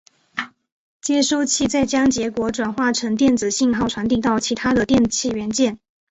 [0.99, 5.77] 接收器再将结果转换成电子信号传递到其它的电气元件。